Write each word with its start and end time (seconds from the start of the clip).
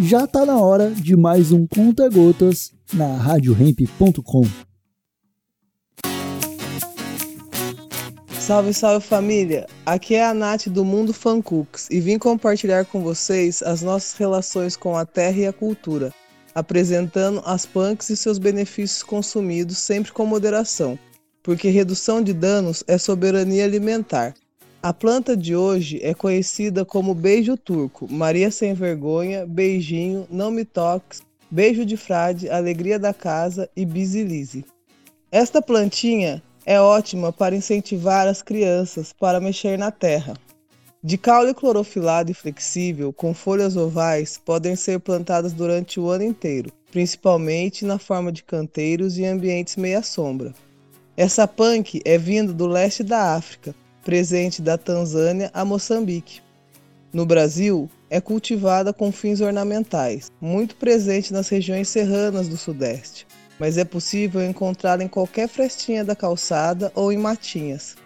já 0.00 0.28
tá 0.28 0.46
na 0.46 0.60
hora 0.60 0.90
de 0.90 1.16
mais 1.16 1.50
um 1.50 1.66
Conta 1.66 2.08
Gotas 2.08 2.72
na 2.92 3.16
RadioRamp.com. 3.16 4.42
Salve, 8.38 8.72
salve 8.72 9.04
família! 9.04 9.66
Aqui 9.84 10.14
é 10.14 10.24
a 10.24 10.32
Nath 10.32 10.68
do 10.68 10.84
Mundo 10.84 11.12
Fancooks 11.12 11.88
e 11.90 12.00
vim 12.00 12.16
compartilhar 12.16 12.84
com 12.84 13.02
vocês 13.02 13.60
as 13.60 13.82
nossas 13.82 14.16
relações 14.16 14.76
com 14.76 14.96
a 14.96 15.04
terra 15.04 15.38
e 15.38 15.46
a 15.46 15.52
cultura, 15.52 16.14
apresentando 16.54 17.42
as 17.44 17.66
punks 17.66 18.08
e 18.08 18.16
seus 18.16 18.38
benefícios 18.38 19.02
consumidos 19.02 19.78
sempre 19.78 20.12
com 20.12 20.24
moderação, 20.24 20.96
porque 21.42 21.68
redução 21.68 22.22
de 22.22 22.32
danos 22.32 22.84
é 22.86 22.96
soberania 22.96 23.64
alimentar. 23.64 24.34
A 24.80 24.92
planta 24.92 25.36
de 25.36 25.56
hoje 25.56 25.98
é 26.04 26.14
conhecida 26.14 26.84
como 26.84 27.12
beijo 27.12 27.56
turco, 27.56 28.06
Maria 28.08 28.48
sem 28.48 28.74
vergonha, 28.74 29.44
beijinho, 29.44 30.24
não 30.30 30.52
me 30.52 30.64
toques, 30.64 31.20
beijo 31.50 31.84
de 31.84 31.96
frade, 31.96 32.48
alegria 32.48 32.96
da 32.96 33.12
casa 33.12 33.68
e 33.74 33.84
bisilise. 33.84 34.64
Esta 35.32 35.60
plantinha 35.60 36.40
é 36.64 36.80
ótima 36.80 37.32
para 37.32 37.56
incentivar 37.56 38.28
as 38.28 38.40
crianças 38.40 39.12
para 39.12 39.40
mexer 39.40 39.76
na 39.76 39.90
terra. 39.90 40.34
De 41.02 41.18
caule 41.18 41.54
clorofilado 41.54 42.30
e 42.30 42.34
flexível, 42.34 43.12
com 43.12 43.34
folhas 43.34 43.76
ovais, 43.76 44.38
podem 44.38 44.76
ser 44.76 45.00
plantadas 45.00 45.52
durante 45.52 45.98
o 45.98 46.08
ano 46.08 46.22
inteiro, 46.22 46.70
principalmente 46.92 47.84
na 47.84 47.98
forma 47.98 48.30
de 48.30 48.44
canteiros 48.44 49.18
e 49.18 49.24
ambientes 49.24 49.74
meia 49.74 50.04
sombra. 50.04 50.54
Essa 51.16 51.48
punk 51.48 52.00
é 52.04 52.16
vinda 52.16 52.52
do 52.52 52.68
leste 52.68 53.02
da 53.02 53.34
África, 53.34 53.74
presente 54.08 54.62
da 54.62 54.78
Tanzânia 54.78 55.50
a 55.52 55.66
Moçambique. 55.66 56.40
No 57.12 57.26
Brasil, 57.26 57.90
é 58.08 58.22
cultivada 58.22 58.90
com 58.90 59.12
fins 59.12 59.42
ornamentais, 59.42 60.32
muito 60.40 60.76
presente 60.76 61.30
nas 61.30 61.50
regiões 61.50 61.90
serranas 61.90 62.48
do 62.48 62.56
Sudeste 62.56 63.26
mas 63.58 63.76
é 63.76 63.84
possível 63.84 64.42
encontrá-la 64.42 65.02
em 65.02 65.08
qualquer 65.08 65.48
frestinha 65.48 66.04
da 66.04 66.14
calçada 66.14 66.92
ou 66.94 67.12
em 67.12 67.18
matinhas. 67.18 67.96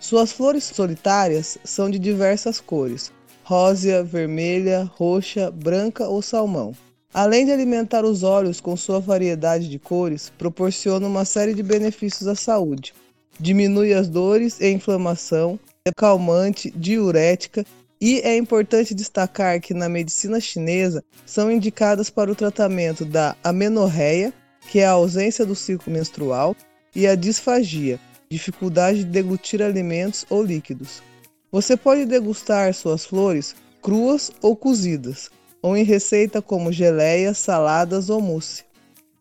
Suas 0.00 0.32
flores 0.32 0.64
solitárias 0.64 1.58
são 1.62 1.90
de 1.90 1.98
diversas 1.98 2.60
cores: 2.60 3.12
rósea, 3.42 4.02
vermelha, 4.02 4.90
roxa, 4.96 5.50
branca 5.50 6.08
ou 6.08 6.22
salmão. 6.22 6.72
Além 7.12 7.44
de 7.44 7.52
alimentar 7.52 8.04
os 8.04 8.22
olhos 8.22 8.60
com 8.60 8.76
sua 8.76 9.00
variedade 9.00 9.68
de 9.68 9.78
cores, 9.78 10.32
proporciona 10.36 11.06
uma 11.06 11.26
série 11.26 11.52
de 11.52 11.62
benefícios 11.62 12.26
à 12.26 12.34
saúde. 12.34 12.94
Diminui 13.38 13.92
as 13.92 14.08
dores 14.08 14.60
e 14.60 14.70
inflamação, 14.70 15.58
é 15.84 15.92
calmante, 15.92 16.72
diurética 16.74 17.64
e 18.00 18.20
é 18.20 18.36
importante 18.36 18.94
destacar 18.94 19.60
que 19.60 19.74
na 19.74 19.88
medicina 19.88 20.40
chinesa 20.40 21.02
são 21.26 21.50
indicadas 21.50 22.10
para 22.10 22.30
o 22.30 22.34
tratamento 22.34 23.04
da 23.04 23.36
amenorreia, 23.42 24.32
que 24.70 24.80
é 24.80 24.86
a 24.86 24.92
ausência 24.92 25.44
do 25.44 25.54
ciclo 25.54 25.92
menstrual, 25.92 26.56
e 26.94 27.06
a 27.06 27.14
disfagia, 27.14 27.98
dificuldade 28.30 28.98
de 28.98 29.10
deglutir 29.10 29.62
alimentos 29.62 30.24
ou 30.30 30.42
líquidos. 30.42 31.02
Você 31.50 31.76
pode 31.76 32.04
degustar 32.04 32.72
suas 32.72 33.04
flores 33.04 33.54
cruas 33.80 34.32
ou 34.40 34.56
cozidas, 34.56 35.30
ou 35.60 35.76
em 35.76 35.84
receita 35.84 36.40
como 36.40 36.72
geleia, 36.72 37.34
saladas 37.34 38.08
ou 38.08 38.20
mousse. 38.20 38.64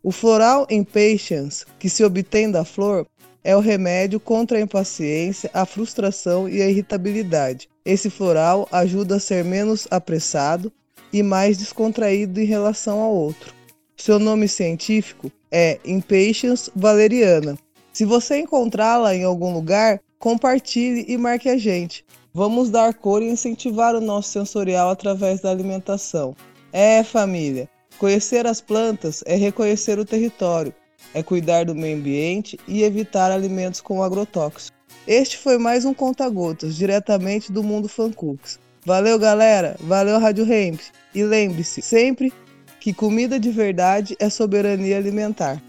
O 0.02 0.12
floral 0.12 0.66
impatience, 0.70 1.66
que 1.78 1.90
se 1.90 2.04
obtém 2.04 2.50
da 2.50 2.66
flor, 2.66 3.06
é 3.44 3.56
o 3.56 3.60
remédio 3.60 4.20
contra 4.20 4.58
a 4.58 4.62
impaciência, 4.62 5.50
a 5.54 5.66
frustração 5.66 6.48
e 6.48 6.62
a 6.62 6.70
irritabilidade. 6.70 7.70
Esse 7.86 8.10
floral 8.10 8.68
ajuda 8.72 9.18
a 9.18 9.20
ser 9.20 9.44
menos 9.44 9.88
apressado 9.92 10.72
e 11.12 11.22
mais 11.22 11.58
descontraído 11.58 12.40
em 12.40 12.46
relação 12.46 13.00
ao 13.00 13.14
outro. 13.14 13.54
Seu 13.98 14.18
nome 14.18 14.48
científico 14.48 15.32
é 15.52 15.80
Impatience 15.86 16.72
valeriana. 16.76 17.58
Se 17.92 18.06
você 18.06 18.40
encontrá-la 18.40 19.16
em 19.16 19.24
algum 19.24 19.54
lugar, 19.54 20.00
compartilhe 20.18 21.06
e 21.08 21.18
marque 21.18 21.50
a 21.50 21.58
gente. 21.58 22.04
Vamos 22.34 22.72
dar 22.72 22.94
cor 22.96 23.22
e 23.22 23.30
incentivar 23.30 23.94
o 23.94 24.02
nosso 24.02 24.32
sensorial 24.32 24.90
através 24.90 25.42
da 25.42 25.52
alimentação. 25.52 26.36
É, 26.72 27.04
família, 27.04 27.70
conhecer 28.00 28.48
as 28.48 28.60
plantas 28.60 29.24
é 29.28 29.36
reconhecer 29.36 30.00
o 30.00 30.06
território, 30.06 30.74
é 31.14 31.22
cuidar 31.22 31.66
do 31.66 31.76
meio 31.76 31.98
ambiente 31.98 32.60
e 32.68 32.84
evitar 32.84 33.32
alimentos 33.32 33.82
com 33.82 34.04
agrotóxicos. 34.04 34.72
Este 35.08 35.38
foi 35.38 35.58
mais 35.58 35.86
um 35.86 35.94
Conta 35.94 36.30
Gotas, 36.30 36.76
diretamente 36.76 37.52
do 37.52 37.64
Mundo 37.64 37.90
Fancooks. 37.90 38.60
Valeu, 38.86 39.20
galera! 39.20 39.76
Valeu, 39.80 40.20
Rádio 40.20 40.46
Ramp! 40.46 40.80
E 41.14 41.24
lembre-se, 41.24 41.82
sempre 41.82 42.34
que 42.80 42.94
comida 42.94 43.40
de 43.40 43.50
verdade 43.50 44.16
é 44.20 44.30
soberania 44.30 44.98
alimentar. 44.98 45.62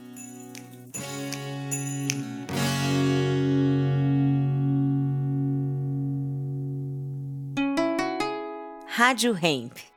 Rádio 8.86 9.36
Hemp. 9.40 9.93